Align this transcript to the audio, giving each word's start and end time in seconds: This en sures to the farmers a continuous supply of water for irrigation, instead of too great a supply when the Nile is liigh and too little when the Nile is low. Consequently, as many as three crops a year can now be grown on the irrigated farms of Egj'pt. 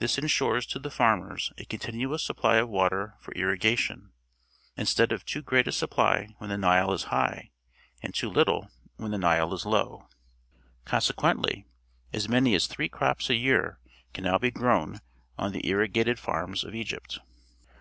This 0.00 0.18
en 0.18 0.24
sures 0.24 0.68
to 0.70 0.80
the 0.80 0.90
farmers 0.90 1.52
a 1.56 1.64
continuous 1.64 2.24
supply 2.24 2.56
of 2.56 2.68
water 2.68 3.14
for 3.20 3.32
irrigation, 3.34 4.10
instead 4.76 5.12
of 5.12 5.24
too 5.24 5.40
great 5.40 5.68
a 5.68 5.70
supply 5.70 6.30
when 6.38 6.50
the 6.50 6.58
Nile 6.58 6.92
is 6.92 7.04
liigh 7.12 7.52
and 8.02 8.12
too 8.12 8.28
little 8.28 8.68
when 8.96 9.12
the 9.12 9.18
Nile 9.18 9.54
is 9.54 9.64
low. 9.64 10.08
Consequently, 10.84 11.64
as 12.12 12.28
many 12.28 12.56
as 12.56 12.66
three 12.66 12.88
crops 12.88 13.30
a 13.30 13.36
year 13.36 13.78
can 14.12 14.24
now 14.24 14.36
be 14.36 14.50
grown 14.50 14.98
on 15.38 15.52
the 15.52 15.64
irrigated 15.68 16.18
farms 16.18 16.64
of 16.64 16.72
Egj'pt. 16.74 17.20